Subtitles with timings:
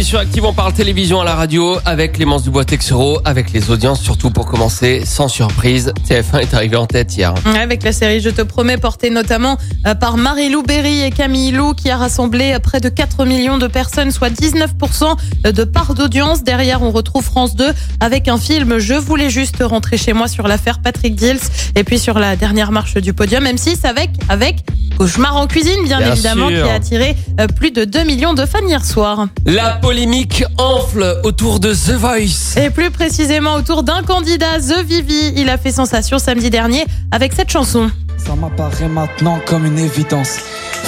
[0.00, 4.00] 9h30 sur Active, on parle télévision à la radio avec Clémence Dubois-Texero, avec les audiences
[4.00, 5.92] surtout pour commencer, sans surprise.
[6.08, 7.34] TF1 est arrivé en tête hier.
[7.44, 11.74] Avec la série Je te promets, portée notamment euh, par Marie-Lou Berry et Camille Lou,
[11.74, 15.16] qui a rassemblé près de 4 millions de personnes, soit 19%
[15.52, 16.44] de part d'audience.
[16.44, 20.48] Derrière, on retrouve France 2 avec un film Je voulais juste rentrer chez moi sur
[20.48, 21.40] l'affaire Patrick Dills
[21.76, 24.64] et puis sur la dernière marche du podium, M6 avec, avec
[25.00, 26.62] Cauchemar en cuisine, bien, Bien évidemment, sûr.
[26.62, 29.28] qui a attiré euh, plus de 2 millions de fans hier soir.
[29.46, 32.56] La polémique enfle autour de The Voice.
[32.56, 35.32] Et plus précisément autour d'un candidat, The Vivi.
[35.34, 37.90] Il a fait sensation samedi dernier avec cette chanson.
[38.16, 40.38] Ça m'apparaît maintenant comme une évidence.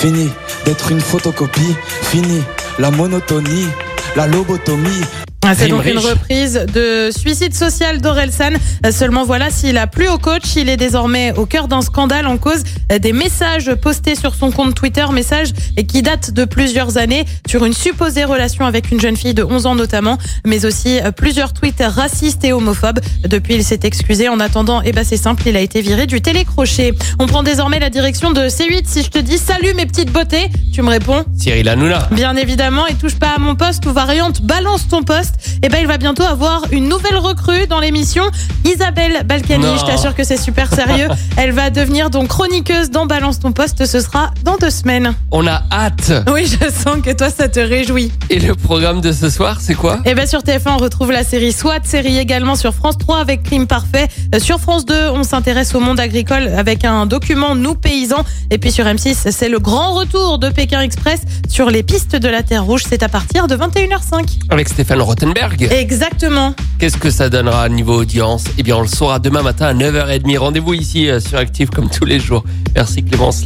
[0.00, 0.30] Fini
[0.64, 2.40] d'être une photocopie, fini
[2.78, 3.68] la monotonie,
[4.16, 5.02] la lobotomie.
[5.48, 8.54] Ah, C'est donc une reprise de Suicide social d'Orelsan.
[8.84, 12.26] Euh, Seulement voilà, s'il a plu au coach, il est désormais au cœur d'un scandale
[12.26, 15.52] en cause euh, des messages postés sur son compte Twitter, messages
[15.86, 19.66] qui datent de plusieurs années sur une supposée relation avec une jeune fille de 11
[19.66, 22.98] ans notamment, mais aussi euh, plusieurs tweets racistes et homophobes.
[23.28, 24.28] Depuis, il s'est excusé.
[24.28, 26.92] En attendant, eh ben c'est simple, il a été viré du télécrochet.
[27.20, 28.82] On prend désormais la direction de C8.
[28.86, 32.08] Si je te dis salut mes petites beautés, tu me réponds Cyril Hanouna.
[32.10, 35.34] Bien évidemment, et touche pas à mon poste ou variante balance ton poste.
[35.62, 38.24] Et ben il va bientôt avoir une nouvelle recrue dans l'émission,
[38.64, 39.64] Isabelle Balkany.
[39.64, 39.76] Non.
[39.78, 41.08] Je t'assure que c'est super sérieux.
[41.36, 43.86] Elle va devenir donc chroniqueuse dans Balance ton poste.
[43.86, 45.14] Ce sera dans deux semaines.
[45.30, 46.12] On a hâte.
[46.32, 48.12] Oui, je sens que toi ça te réjouit.
[48.30, 49.98] Et le programme de ce soir, c'est quoi?
[50.04, 53.42] Et ben sur TF1 on retrouve la série SWAT, série également sur France 3 avec
[53.42, 54.08] Crime Parfait.
[54.34, 58.24] Euh, Sur France 2 on s'intéresse au monde agricole avec un document Nous paysans.
[58.50, 62.28] Et puis sur M6 c'est le grand retour de Pékin Express sur les pistes de
[62.28, 62.82] la Terre Rouge.
[62.88, 64.38] C'est à partir de 21h05.
[64.50, 65.68] Avec Stéphane Rothenberg.
[65.72, 66.54] Exactement.
[66.78, 68.44] Qu'est-ce que ça donnera niveau audience?
[68.58, 70.36] Eh bien, on le saura demain matin à 9h30.
[70.38, 72.44] Rendez-vous ici euh, sur Active comme tous les jours.
[72.74, 73.44] Merci Clémence.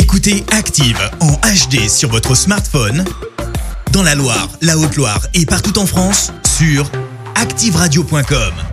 [0.00, 3.04] Écoutez Active en HD sur votre smartphone,
[3.92, 6.90] dans la Loire, la Haute-Loire et partout en France, sur
[7.34, 8.67] activeradio.com.